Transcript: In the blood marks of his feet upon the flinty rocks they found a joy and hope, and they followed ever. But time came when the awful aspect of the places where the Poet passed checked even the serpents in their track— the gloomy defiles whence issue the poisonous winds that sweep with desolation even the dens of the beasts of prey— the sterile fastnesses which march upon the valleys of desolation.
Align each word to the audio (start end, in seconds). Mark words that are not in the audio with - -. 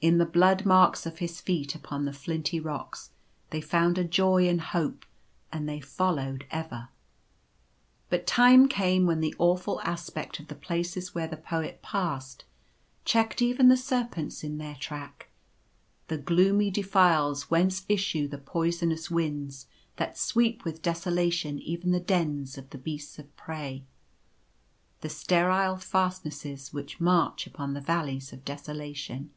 In 0.00 0.18
the 0.18 0.26
blood 0.26 0.66
marks 0.66 1.06
of 1.06 1.16
his 1.16 1.40
feet 1.40 1.74
upon 1.74 2.04
the 2.04 2.12
flinty 2.12 2.60
rocks 2.60 3.08
they 3.48 3.62
found 3.62 3.96
a 3.96 4.04
joy 4.04 4.46
and 4.46 4.60
hope, 4.60 5.06
and 5.50 5.66
they 5.66 5.80
followed 5.80 6.44
ever. 6.50 6.90
But 8.10 8.26
time 8.26 8.68
came 8.68 9.06
when 9.06 9.22
the 9.22 9.34
awful 9.38 9.80
aspect 9.80 10.38
of 10.38 10.48
the 10.48 10.54
places 10.56 11.14
where 11.14 11.26
the 11.26 11.38
Poet 11.38 11.80
passed 11.80 12.44
checked 13.06 13.40
even 13.40 13.68
the 13.68 13.78
serpents 13.78 14.44
in 14.44 14.58
their 14.58 14.74
track— 14.74 15.28
the 16.08 16.18
gloomy 16.18 16.70
defiles 16.70 17.44
whence 17.50 17.86
issue 17.88 18.28
the 18.28 18.36
poisonous 18.36 19.10
winds 19.10 19.66
that 19.96 20.18
sweep 20.18 20.64
with 20.66 20.82
desolation 20.82 21.58
even 21.60 21.92
the 21.92 21.98
dens 21.98 22.58
of 22.58 22.68
the 22.68 22.78
beasts 22.78 23.18
of 23.18 23.34
prey— 23.38 23.86
the 25.00 25.08
sterile 25.08 25.78
fastnesses 25.78 26.74
which 26.74 27.00
march 27.00 27.46
upon 27.46 27.72
the 27.72 27.80
valleys 27.80 28.34
of 28.34 28.44
desolation. 28.44 29.30